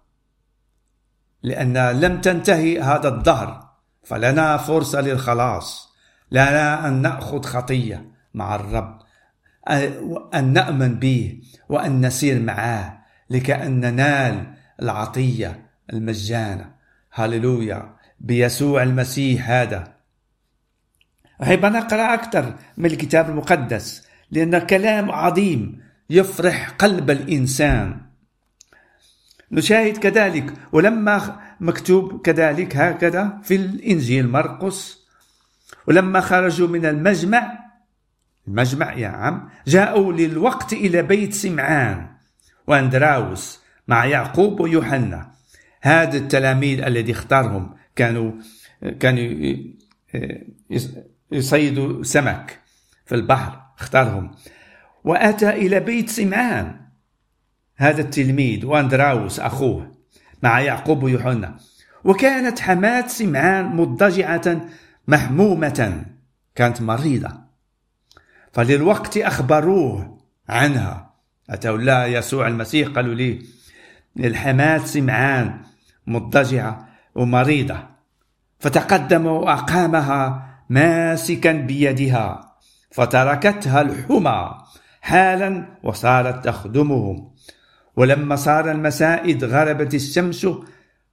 لأن 1.43 1.91
لم 2.00 2.21
تنتهي 2.21 2.81
هذا 2.81 3.09
الدهر 3.09 3.71
فلنا 4.05 4.57
فرصة 4.57 5.00
للخلاص. 5.00 5.91
لنا 6.31 6.89
أن 6.89 7.03
نأخذ 7.03 7.43
خطية 7.43 8.11
مع 8.35 8.55
الرب. 8.55 9.00
أن 10.35 10.52
نأمن 10.52 10.95
به 10.95 11.43
وأن 11.69 12.07
نسير 12.07 12.40
معه 12.40 13.07
لكأن 13.31 13.81
ننال 13.81 14.55
العطية 14.83 15.67
المجانة. 15.93 16.71
هللويا. 17.13 17.97
بيسوع 18.21 18.82
المسيح 18.82 19.50
هذا. 19.50 19.93
أحب 21.43 21.67
نقرأ 21.67 22.15
أكثر 22.15 22.54
من 22.76 22.87
الكتاب 22.87 23.30
المقدس 23.30 24.06
لأن 24.30 24.58
كلام 24.58 25.11
عظيم 25.11 25.80
يفرح 26.11 26.71
قلب 26.71 27.11
الإنسان. 27.11 28.00
نشاهد 29.52 29.97
كذلك 29.97 30.52
ولما 30.73 31.41
مكتوب 31.61 32.21
كذلك 32.21 32.76
هكذا 32.76 33.39
في 33.43 33.56
الإنجيل 33.56 34.28
مرقس 34.28 35.00
ولما 35.87 36.21
خرجوا 36.21 36.69
من 36.69 36.87
المجمع 36.87 37.70
المجمع 38.50 38.93
يا 38.93 39.08
عم. 39.08 39.49
جاءوا 39.67 40.13
للوقت 40.13 40.73
إلى 40.73 41.02
بيت 41.02 41.34
سمعان 41.34 42.06
وأندراوس 42.67 43.60
مع 43.89 44.04
يعقوب 44.04 44.60
ويوحنا. 44.60 45.32
هذا 45.82 46.17
التلاميذ 46.17 46.80
الذي 46.80 47.13
اختارهم 47.13 47.75
كانوا 47.97 48.32
كانوا 49.00 49.54
يصيدوا 51.32 52.02
سمك 52.02 52.58
في 53.06 53.15
البحر 53.15 53.63
اختارهم. 53.78 54.30
وأتى 55.04 55.50
إلى 55.50 55.80
بيت 55.80 56.08
سمعان. 56.08 56.80
هذا 57.76 58.00
التلميذ 58.00 58.67
وأندراوس 58.67 59.41
أخوه 59.41 59.97
مع 60.43 60.60
يعقوب 60.60 61.02
ويوحنا. 61.02 61.56
وكانت 62.04 62.60
حماة 62.60 63.06
سمعان 63.06 63.76
مضجعة 63.76 64.60
محمومة 65.08 66.04
كانت 66.54 66.82
مريضة. 66.82 67.50
فللوقت 68.52 69.17
أخبروه 69.17 70.19
عنها. 70.49 71.10
أتوا 71.50 71.78
لا 71.78 72.06
يسوع 72.06 72.49
المسيح؟ 72.49 72.89
قالوا 72.89 73.15
لي 73.15 73.43
الحماة 74.19 74.78
سمعان 74.78 75.60
مضجعة 76.06 76.89
ومريضة. 77.15 77.82
فتقدم 78.58 79.26
وأقامها 79.26 80.47
ماسكا 80.71 81.52
بيدها 81.52 82.56
فتركتها 82.91 83.80
الحمى 83.80 84.58
حالا 85.00 85.78
وصارت 85.82 86.45
تخدمهم. 86.45 87.30
ولما 87.97 88.36
صار 88.36 88.71
المساء 88.71 89.25
إذ 89.25 89.45
غربت 89.45 89.95
الشمس 89.95 90.47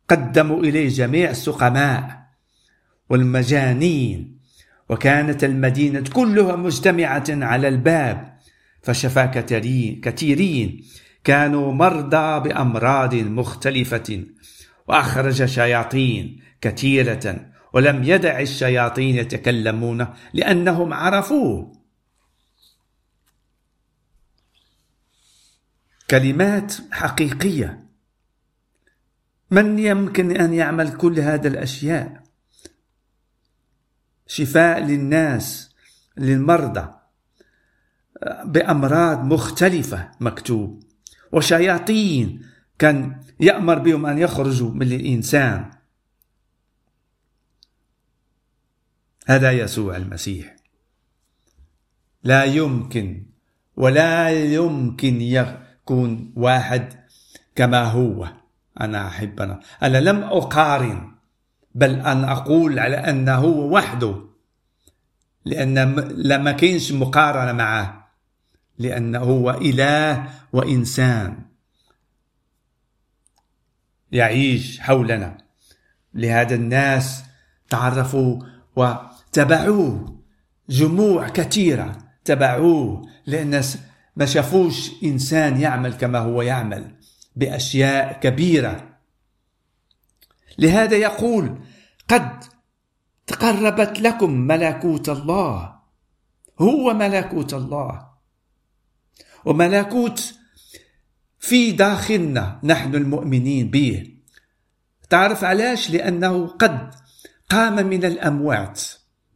قدموا 0.09 0.59
إليه 0.59 0.89
جميع 0.89 1.29
السقماء 1.29 2.27
والمجانين. 3.09 4.36
وكانت 4.89 5.43
المدينة 5.43 6.03
كلها 6.13 6.55
مجتمعة 6.55 7.25
على 7.29 7.67
الباب 7.67 8.37
فشفى 8.81 9.27
كثيرين 10.03 10.85
كانوا 11.23 11.73
مرضى 11.73 12.49
بأمراض 12.49 13.15
مختلفة 13.15 14.25
وأخرج 14.87 15.45
شياطين 15.45 16.41
كثيرة 16.61 17.51
ولم 17.73 18.03
يدع 18.03 18.39
الشياطين 18.39 19.15
يتكلمون 19.15 20.07
لأنهم 20.33 20.93
عرفوه. 20.93 21.77
كلمات 26.09 26.73
حقيقية. 26.91 27.87
من 29.51 29.79
يمكن 29.79 30.31
أن 30.41 30.53
يعمل 30.53 30.97
كل 30.97 31.19
هذه 31.19 31.47
الأشياء؟ 31.47 32.26
شفاء 34.27 34.79
للناس 34.79 35.75
للمرضى 36.17 36.93
بأمراض 38.45 39.23
مختلفة 39.25 40.11
مكتوب. 40.19 40.83
وشياطين 41.31 42.45
كان 42.79 43.21
يأمر 43.39 43.79
بهم 43.79 44.05
أن 44.05 44.17
يخرجوا 44.17 44.71
من 44.71 44.93
الإنسان. 44.93 45.71
هذا 49.27 49.51
يسوع 49.51 49.97
المسيح. 49.97 50.55
لا 52.23 52.43
يمكن 52.43 53.25
ولا 53.75 54.29
يمكن 54.53 55.21
يكون 55.21 56.33
واحد 56.35 56.93
كما 57.55 57.83
هو. 57.83 58.33
أنا 58.81 59.07
أحبنا. 59.07 59.59
أنا 59.83 59.97
لم 59.97 60.23
أقارن. 60.23 61.16
بل 61.77 61.99
أن 61.99 62.23
أقول 62.23 62.79
على 62.79 62.95
أنه 62.97 63.45
وحده 63.45 64.15
لأن 65.45 65.95
لما 66.15 66.51
كينش 66.51 66.91
مقارنة 66.91 67.51
معه 67.51 68.11
لأنه 68.79 69.19
هو 69.19 69.51
إله 69.51 70.29
وإنسان 70.53 71.45
يعيش 74.11 74.79
حولنا. 74.79 75.37
لهذا 76.13 76.55
الناس 76.55 77.23
تعرفوا 77.69 78.43
وتبعوه 78.75 80.19
جموع 80.69 81.29
كثيرة 81.29 81.97
تبعوه 82.25 83.01
لأن 83.25 83.63
ما 84.15 84.25
شافوش 84.25 84.91
إنسان 85.03 85.61
يعمل 85.61 85.93
كما 85.93 86.19
هو 86.19 86.41
يعمل 86.41 86.95
بأشياء 87.35 88.19
كبيرة. 88.19 88.97
لهذا 90.59 90.95
يقول 90.97 91.57
قد 92.09 92.43
تقربت 93.27 93.99
لكم 93.99 94.31
ملكوت 94.31 95.09
الله. 95.09 95.79
هو 96.59 96.93
ملكوت 96.93 97.53
الله. 97.53 98.07
وملكوت 99.45 100.33
في 101.39 101.71
داخلنا 101.71 102.59
نحن 102.63 102.95
المؤمنين 102.95 103.69
به. 103.69 104.13
تعرف 105.09 105.43
علاش؟ 105.43 105.91
لأنه 105.91 106.47
قد 106.47 106.93
قام 107.49 107.87
من 107.87 108.05
الأموات 108.05 108.81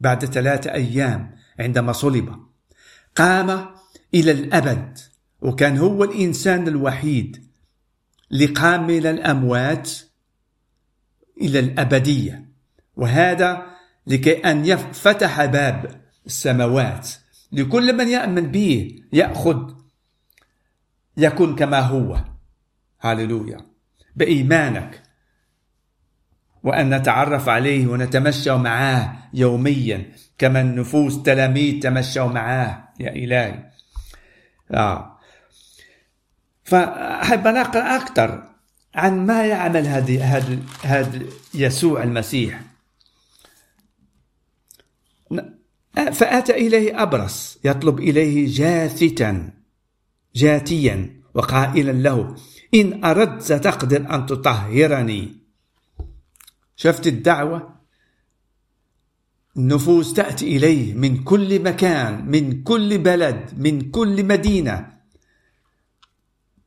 بعد 0.00 0.24
ثلاثة 0.24 0.72
أيام 0.72 1.36
عندما 1.58 1.92
صلب. 1.92 2.36
قام 3.16 3.74
إلى 4.14 4.30
الأبد 4.30 4.98
وكان 5.40 5.78
هو 5.78 6.04
الإنسان 6.04 6.68
الوحيد 6.68 7.46
اللي 8.32 8.46
قام 8.46 8.86
من 8.86 9.06
الأموات 9.06 9.90
إلى 11.40 11.58
الأبدية. 11.58 12.51
وهذا 12.96 13.66
لكي 14.06 14.32
أن 14.50 14.76
فتح 14.76 15.44
باب 15.44 16.00
السماوات. 16.26 17.08
لكل 17.52 17.96
من 17.96 18.08
يأمن 18.08 18.50
به 18.50 19.02
يأخذ 19.12 19.72
يكون 21.16 21.56
كما 21.56 21.80
هو. 21.80 22.24
هللويا 23.00 23.58
بإيمانك. 24.16 25.02
وأن 26.62 26.94
نتعرف 26.94 27.48
عليه 27.48 27.86
ونتمشى 27.86 28.56
معاه 28.56 29.16
يوميا. 29.34 30.12
كما 30.38 30.60
النفوس 30.60 31.22
تلاميذ 31.22 31.80
تمشوا 31.80 32.28
معاه. 32.28 32.88
يا 33.00 33.10
إلهي. 33.10 33.70
آه. 34.70 35.18
فأحب 36.64 37.46
أن 37.46 37.56
أقرأ 37.56 37.96
أكثر 37.96 38.48
عن 38.94 39.26
ما 39.26 39.46
يعمل 39.46 39.86
هذا 40.82 41.20
يسوع 41.54 42.02
المسيح. 42.02 42.60
فأتى 46.12 46.52
إليه 46.52 47.02
أبرص 47.02 47.58
يطلب 47.64 47.98
إليه 47.98 48.54
جاثتا 48.54 49.50
جاتيا 50.34 51.22
وقائلا 51.34 51.92
له 51.92 52.36
إن 52.74 53.04
أردت 53.04 53.42
ستقدر 53.42 54.14
أن 54.14 54.26
تطهرني. 54.26 55.36
شفت 56.76 57.06
الدعوة؟ 57.06 57.82
النفوس 59.56 60.12
تأتي 60.12 60.56
إليه 60.56 60.94
من 60.94 61.24
كل 61.24 61.62
مكان 61.62 62.26
من 62.26 62.62
كل 62.62 62.98
بلد 62.98 63.50
من 63.56 63.90
كل 63.90 64.24
مدينة. 64.24 64.92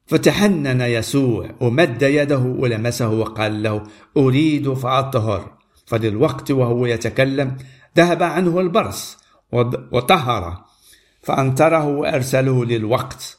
فتحنن 0.05 0.81
يسوع 0.81 1.55
ومد 1.61 2.01
يده 2.01 2.39
ولمسه 2.39 3.09
وقال 3.09 3.63
له 3.63 3.83
أريد 4.17 4.73
فأطهر. 4.73 5.55
فللوقت 5.85 6.51
وهو 6.51 6.85
يتكلم 6.85 7.57
ذهب 7.97 8.23
عنه 8.23 8.59
البرص 8.59 9.17
وطهر 9.91 10.65
فأنتره 11.21 11.85
وأرسله 11.85 12.65
للوقت. 12.65 13.37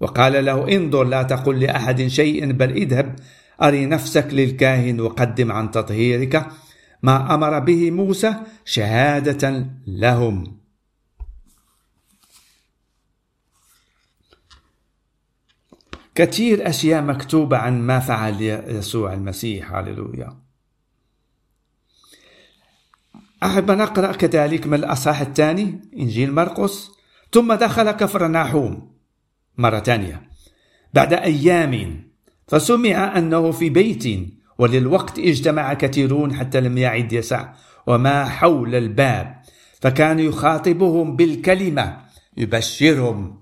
وقال 0.00 0.44
له 0.44 0.76
انظر 0.76 1.04
لا 1.04 1.22
تقل 1.22 1.60
لأحد 1.60 2.06
شيء 2.06 2.52
بل 2.52 2.70
اذهب 2.72 3.16
أري 3.62 3.86
نفسك 3.86 4.28
للكاهن 4.32 5.00
وقدم 5.00 5.52
عن 5.52 5.70
تطهيرك 5.70 6.46
ما 7.02 7.34
أمر 7.34 7.58
به 7.58 7.90
موسى 7.90 8.34
شهادة 8.64 9.66
لهم. 9.86 10.60
كثير 16.14 16.68
أشياء 16.68 17.02
مكتوبة 17.02 17.56
عن 17.56 17.80
ما 17.80 18.00
فعل 18.00 18.42
يسوع 18.68 19.12
المسيح 19.12 19.74
هللويا. 19.74 20.45
أحب 23.42 23.70
أن 23.70 23.80
أقرأ 23.80 24.12
كذلك 24.12 24.66
من 24.66 24.74
الأصحاح 24.74 25.20
الثاني 25.20 25.80
إنجيل 25.98 26.32
مرقس. 26.32 26.90
ثم 27.32 27.52
دخل 27.52 27.90
كفر 27.90 28.26
ناحوم 28.26 28.90
مرة 29.58 29.78
ثانية. 29.78 30.22
بعد 30.94 31.12
أيام 31.12 32.02
فسمع 32.48 33.18
أنه 33.18 33.50
في 33.50 33.70
بيت 33.70 34.04
وللوقت 34.58 35.18
اجتمع 35.18 35.74
كثيرون 35.74 36.34
حتى 36.34 36.60
لم 36.60 36.78
يعد 36.78 37.12
يسع 37.12 37.52
وما 37.86 38.24
حول 38.24 38.74
الباب 38.74 39.42
فكان 39.80 40.18
يخاطبهم 40.18 41.16
بالكلمة 41.16 41.96
يبشرهم. 42.36 43.40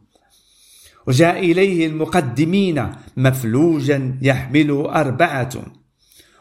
وجاء 1.06 1.38
إليه 1.38 1.86
المقدمين 1.86 2.90
مفلوجا 3.16 4.18
يحمل 4.22 4.70
أربعة. 4.70 5.50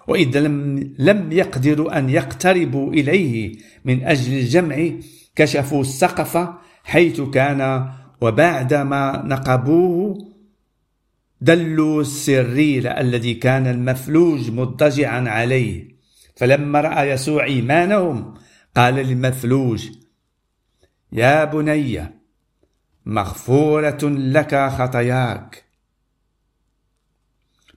وإذا 0.07 0.39
لم, 0.39 0.93
لم 0.99 1.31
يقدروا 1.31 1.97
أن 1.97 2.09
يقتربوا 2.09 2.93
إليه 2.93 3.55
من 3.85 4.03
أجل 4.03 4.33
الجمع 4.33 4.89
كشفوا 5.35 5.81
السقف 5.81 6.49
حيث 6.83 7.21
كان 7.21 7.89
وبعدما 8.21 9.23
نقبوه 9.25 10.33
دلوا 11.41 12.01
السرير 12.01 12.99
الذي 12.99 13.33
كان 13.33 13.67
المفلوج 13.67 14.51
مضطجعا 14.51 15.29
عليه. 15.29 15.93
فلما 16.35 16.81
رأى 16.81 17.09
يسوع 17.09 17.43
إيمانهم 17.43 18.33
قال 18.75 18.93
للمفلوج 18.93 19.89
يا 21.11 21.43
بني 21.45 22.03
مغفورة 23.05 23.99
لك 24.03 24.69
خطاياك. 24.69 25.63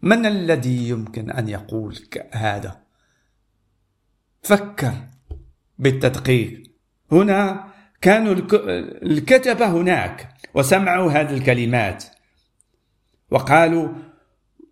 من 0.06 0.26
الذي 0.26 0.88
يمكن 0.88 1.30
أن 1.30 1.48
يقول 1.48 1.98
هذا؟ 2.32 2.80
فكر 4.42 4.92
بالتدقيق. 5.78 6.62
هنا 7.12 7.64
كانوا 8.00 8.34
الكتبه 9.02 9.66
هناك 9.66 10.28
وسمعوا 10.54 11.10
هذه 11.10 11.34
الكلمات. 11.34 12.04
وقالوا 13.30 13.88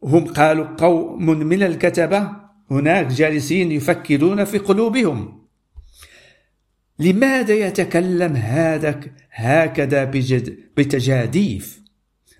هم 0.05 0.25
قالوا 0.25 0.67
قوم 0.67 1.27
من 1.27 1.63
الكتبة 1.63 2.31
هناك 2.71 3.07
جالسين 3.07 3.73
يفكرون 3.73 4.45
في 4.45 4.59
قلوبهم. 4.59 5.47
لماذا 6.99 7.55
يتكلم 7.55 8.37
هذا 8.37 9.01
هكذا 9.31 10.05
بتجاديف؟ 10.77 11.84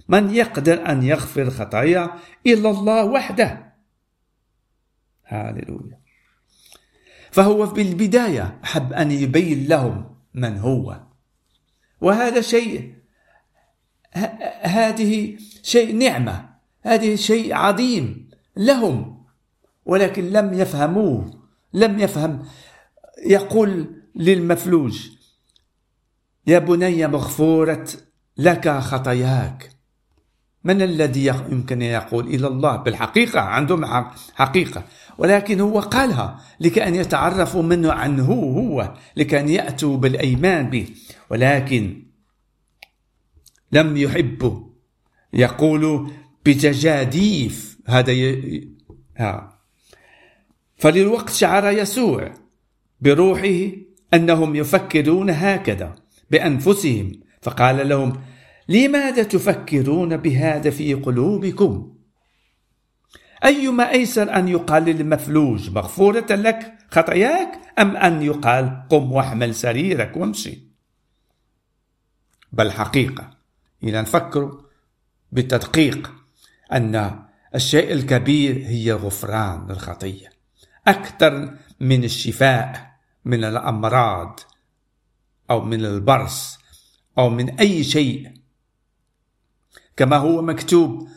من 0.09 0.35
يقدر 0.35 0.89
أن 0.89 1.03
يغفر 1.03 1.51
خطايا 1.51 2.11
إلا 2.47 2.71
الله 2.71 3.05
وحده. 3.05 3.75
هاللويا. 5.27 5.99
فهو 7.31 7.67
بالبداية 7.67 8.61
أحب 8.65 8.93
أن 8.93 9.11
يبين 9.11 9.69
لهم 9.69 10.17
من 10.35 10.59
هو. 10.59 11.01
وهذا 12.01 12.41
شيء 12.41 12.95
هذه 14.63 15.39
شيء 15.63 15.97
نعمة 15.97 16.51
هذه 16.83 17.15
شيء 17.15 17.55
عظيم 17.55 18.31
لهم. 18.57 19.25
ولكن 19.85 20.25
لم 20.31 20.55
يفهموه 20.55 21.45
لم 21.73 21.99
يفهم. 21.99 22.43
يقول 23.27 24.03
للمفلوج 24.15 25.11
يا 26.47 26.59
بني 26.59 27.07
مغفورة 27.07 27.87
لك 28.37 28.79
خطاياك. 28.79 29.74
من 30.65 30.83
الذي 30.83 31.27
يمكن 31.27 31.83
أن 31.83 31.89
يقول 31.89 32.27
إلى 32.27 32.47
الله؟ 32.47 32.77
بالحقيقة 32.77 33.41
عندهم 33.41 33.85
حقيقة. 34.35 34.85
ولكن 35.19 35.61
هو 35.61 35.81
قالها 35.81 36.41
لكي 36.61 36.89
أن 36.89 36.95
يتعرفوا 36.95 37.63
منه 37.63 37.93
عنه 37.93 38.33
هو 38.33 38.95
لكي 39.17 39.41
أن 39.41 39.49
يأتوا 39.49 39.97
بالأيمان 39.97 40.71
به. 40.71 40.89
ولكن 41.31 42.03
لم 43.73 43.97
يحبوا 43.97 44.61
يقول 45.33 46.11
بتجاديف 46.47 47.79
هذا 47.87 48.13
ي... 48.13 48.69
ها. 49.17 49.59
فللوقت 50.77 51.31
شعر 51.31 51.73
يسوع 51.73 52.35
بروحه 53.01 53.67
أنهم 54.15 54.57
يفكرون 54.57 55.31
هكذا 55.31 55.95
بأنفسهم. 56.31 57.13
فقال 57.43 57.89
لهم 57.89 58.13
لماذا 58.69 59.23
تفكرون 59.23 60.17
بهذا 60.17 60.71
في 60.71 60.95
قلوبكم؟ 60.95 61.95
أيما 63.45 63.91
أيسر 63.91 64.37
أن 64.37 64.49
يقال 64.49 64.85
للمفلوج 64.85 65.71
مغفورة 65.71 66.27
لك 66.31 66.75
خطاياك 66.91 67.61
أم 67.79 67.97
أن 67.97 68.23
يقال 68.23 68.83
قم 68.91 69.13
واحمل 69.13 69.55
سريرك 69.55 70.17
وامشي؟ 70.17 70.59
بل 72.53 72.73
حقيقة 72.73 73.31
إلى 73.83 74.03
نفكر 74.03 74.61
بالتدقيق 75.33 76.13
أن 76.73 77.25
الشيء 77.55 77.93
الكبير 77.93 78.57
هي 78.67 78.93
غفران 78.93 79.71
الخطية 79.71 80.31
أكثر 80.87 81.55
من 81.81 82.05
الشفاء 82.05 82.95
من 83.25 83.45
الأمراض 83.45 84.41
أو 85.51 85.61
من 85.61 85.85
البرص 85.85 86.59
أو 87.19 87.31
من 87.31 87.51
أي 87.51 87.85
شيء 87.85 88.44
كما 89.97 90.17
هو 90.17 90.43
مكتوب. 90.43 91.09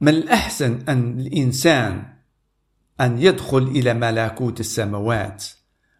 من 0.00 0.08
الأحسن 0.08 0.84
أن 0.88 1.20
الإنسان 1.20 2.16
أن 3.00 3.22
يدخل 3.22 3.62
إلى 3.62 3.94
ملكوت 3.94 4.60
السماوات 4.60 5.44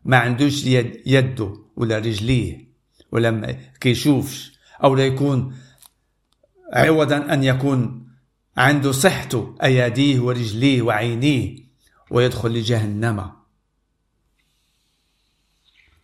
ما 0.04 0.16
عندوش 0.16 0.64
يد 0.64 1.02
يده 1.06 1.56
ولا 1.76 1.98
رجليه 1.98 2.68
ولا 3.12 3.30
ما 3.30 3.52
كيشوفش 3.80 4.58
أو 4.84 4.94
لا 4.94 5.06
يكون 5.06 5.56
عوضا 6.72 7.16
أن 7.32 7.44
يكون 7.44 8.08
عنده 8.56 8.92
صحته 8.92 9.54
أياديه 9.62 10.20
ورجليه 10.20 10.82
وعينيه 10.82 11.66
ويدخل 12.10 12.48
لجهنم. 12.48 13.32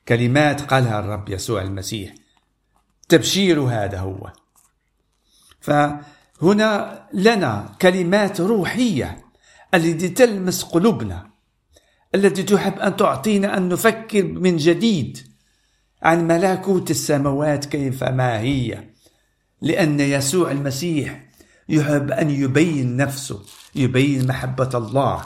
كلمات 0.08 0.60
قالها 0.60 1.00
الرب 1.00 1.28
يسوع 1.28 1.62
المسيح. 1.62 2.14
تبشير 3.08 3.60
هذا 3.60 3.98
هو. 3.98 4.32
فهنا 5.60 7.02
لنا 7.12 7.76
كلمات 7.82 8.40
روحية 8.40 9.24
التي 9.74 10.08
تلمس 10.08 10.62
قلوبنا 10.62 11.30
التي 12.14 12.42
تحب 12.42 12.78
أن 12.78 12.96
تعطينا 12.96 13.56
أن 13.56 13.68
نفكر 13.68 14.24
من 14.24 14.56
جديد 14.56 15.18
عن 16.02 16.26
ملكوت 16.26 16.90
السماوات 16.90 17.64
كيف 17.64 18.04
ما 18.04 18.38
هي. 18.40 18.84
لأن 19.60 20.00
يسوع 20.00 20.50
المسيح 20.50 21.24
يحب 21.68 22.10
أن 22.10 22.30
يبين 22.30 22.96
نفسه 22.96 23.42
يبين 23.74 24.26
محبة 24.26 24.70
الله 24.74 25.24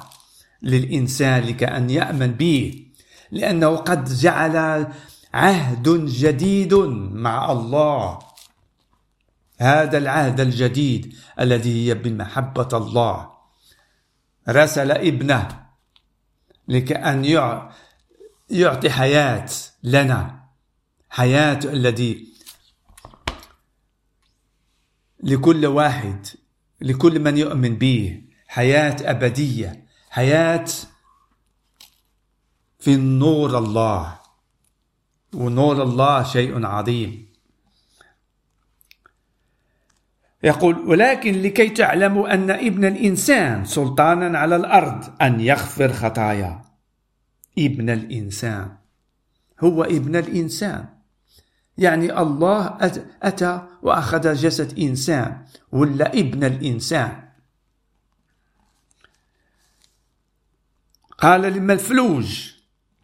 للإنسان 0.62 1.42
لكأن 1.42 1.90
يأمن 1.90 2.32
به 2.32 2.86
لأنه 3.30 3.76
قد 3.76 4.04
جعل 4.04 4.86
عهد 5.36 6.06
جديد 6.06 6.74
مع 7.12 7.52
الله. 7.52 8.18
هذا 9.60 9.98
العهد 9.98 10.40
الجديد 10.40 11.16
الذي 11.40 11.72
هي 11.88 11.94
بمحبة 11.94 12.68
الله. 12.72 13.30
رسل 14.48 14.90
ابنه 14.90 15.66
لكأن 16.68 17.24
يعطي 18.50 18.90
حياة 18.90 19.48
لنا. 19.82 20.44
حياة 21.10 21.60
الذي 21.64 22.32
لكل 25.22 25.66
واحد 25.66 26.26
لكل 26.80 27.20
من 27.20 27.38
يؤمن 27.38 27.76
به. 27.76 28.22
حياة 28.48 28.96
أبدية. 29.00 29.86
حياة 30.10 30.66
في 32.78 32.96
نور 32.96 33.58
الله. 33.58 34.25
ونور 35.34 35.82
الله 35.82 36.22
شيء 36.22 36.66
عظيم. 36.66 37.26
يقول 40.42 40.78
ولكن 40.78 41.42
لكي 41.42 41.68
تعلموا 41.68 42.34
أن 42.34 42.50
ابن 42.50 42.84
الإنسان 42.84 43.64
سلطانا 43.64 44.38
على 44.38 44.56
الأرض 44.56 45.22
أن 45.22 45.40
يغفر 45.40 45.92
خطايا. 45.92 46.64
ابن 47.58 47.90
الإنسان. 47.90 48.76
هو 49.60 49.84
ابن 49.84 50.16
الإنسان. 50.16 50.86
يعني 51.78 52.18
الله 52.18 52.78
أتى 53.22 53.68
وأخذ 53.82 54.34
جسد 54.34 54.78
إنسان 54.78 55.44
ولا 55.72 56.12
ابن 56.12 56.44
الإنسان؟ 56.44 57.28
قال 61.18 61.40
للمفلوج 61.40 62.55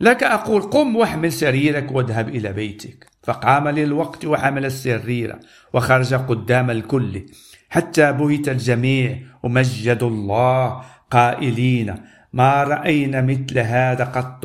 لك 0.03 0.23
أقول 0.23 0.63
قم 0.63 0.97
واحمل 0.97 1.33
سريرك 1.33 1.93
واذهب 1.93 2.29
إلى 2.29 2.53
بيتك. 2.53 3.07
فقام 3.23 3.69
للوقت 3.69 4.25
وحمل 4.25 4.65
السرير 4.65 5.39
وخرج 5.73 6.15
قدام 6.15 6.71
الكل. 6.71 7.27
حتى 7.69 8.13
بهت 8.13 8.49
الجميع 8.49 9.23
ومجدوا 9.43 10.11
الله 10.11 10.85
قائلين 11.11 12.05
ما 12.33 12.63
رأينا 12.65 13.21
مثل 13.21 13.59
هذا 13.59 14.05
قط. 14.05 14.45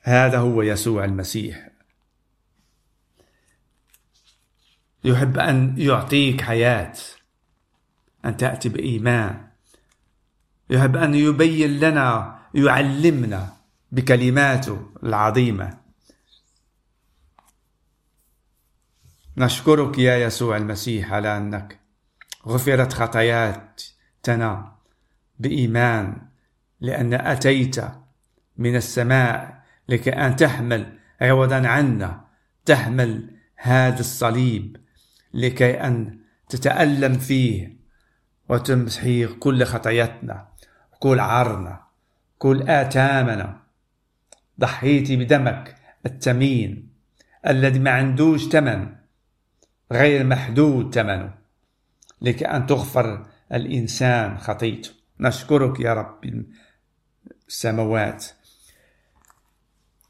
هذا 0.00 0.38
هو 0.38 0.62
يسوع 0.62 1.04
المسيح. 1.04 1.68
يحب 5.04 5.38
أن 5.38 5.74
يعطيك 5.78 6.40
حياة 6.40 6.94
أن 8.24 8.36
تأتي 8.36 8.68
بإيمان. 8.68 9.51
يحب 10.72 10.96
أن 10.96 11.14
يبين 11.14 11.80
لنا 11.80 12.38
يعلمنا 12.54 13.56
بكلماته 13.92 14.90
العظيمة. 15.02 15.78
نشكرك 19.36 19.98
يا 19.98 20.16
يسوع 20.16 20.56
المسيح 20.56 21.12
على 21.12 21.36
أنك 21.36 21.80
غفرت 22.46 22.92
خطاياتنا 22.92 24.76
بإيمان 25.38 26.28
لأن 26.80 27.14
أتيت 27.14 27.76
من 28.56 28.76
السماء 28.76 29.62
لكي 29.88 30.10
أن 30.10 30.36
تحمل 30.36 30.98
عوضا 31.20 31.68
عنا 31.68 32.24
تحمل 32.64 33.36
هذا 33.56 34.00
الصليب 34.00 34.76
لكي 35.34 35.80
أن 35.80 36.18
تتألم 36.48 37.18
فيه 37.18 37.76
وتمسحي 38.48 39.26
كل 39.26 39.64
خطاياتنا. 39.64 40.51
كل 41.02 41.20
عارنا 41.20 41.80
كل 42.38 42.62
آثامنا 42.62 43.60
ضحيتي 44.60 45.16
بدمك 45.16 45.74
الثمين 46.06 46.88
الذي 47.46 47.78
ما 47.78 47.90
عندوش 47.90 48.48
ثمن 48.48 48.88
غير 49.92 50.24
محدود 50.24 50.94
ثمنه 50.94 51.34
لكي 52.20 52.44
أن 52.44 52.66
تغفر 52.66 53.26
الإنسان 53.52 54.38
خطيته. 54.38 54.90
نشكرك 55.20 55.80
يا 55.80 55.94
رب 55.94 56.44
السماوات 57.48 58.26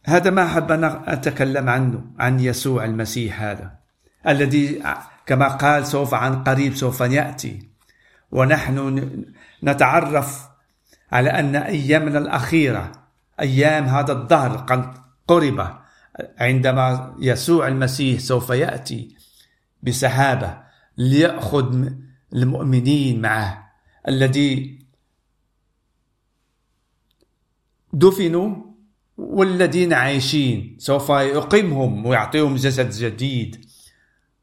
هذا 0.04 0.30
ما 0.30 0.44
أحب 0.44 0.72
أن 0.72 0.84
أتكلم 0.84 1.68
عنه 1.68 2.04
عن 2.18 2.40
يسوع 2.40 2.84
المسيح 2.84 3.42
هذا 3.42 3.78
الذي 4.28 4.82
كما 5.26 5.48
قال 5.48 5.86
سوف 5.86 6.14
عن 6.14 6.44
قريب 6.44 6.74
سوف 6.74 7.00
يأتي 7.00 7.68
ونحن 8.30 8.76
نتعرف 9.64 10.51
على 11.12 11.30
أن 11.30 11.56
أيامنا 11.56 12.18
الأخيرة 12.18 12.92
أيام 13.40 13.84
هذا 13.84 14.12
الدهر 14.12 14.56
قد 14.56 14.94
قرب. 15.28 15.82
عندما 16.38 17.14
يسوع 17.18 17.68
المسيح 17.68 18.20
سوف 18.20 18.50
يأتي 18.50 19.16
بسحابة 19.82 20.62
ليأخذ 20.98 21.88
المؤمنين 22.32 23.20
معه 23.20 23.72
الذي 24.08 24.78
دفنوا 27.92 28.56
والذين 29.16 29.92
عايشين 29.92 30.76
سوف 30.78 31.08
يقيمهم 31.08 32.06
ويعطيهم 32.06 32.54
جسد 32.54 32.90
جديد. 32.90 33.66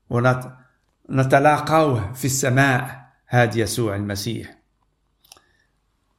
ونتلاقوه 0.09 2.13
في 2.13 2.25
السماء 2.25 3.09
هذا 3.27 3.59
يسوع 3.59 3.95
المسيح. 3.95 4.58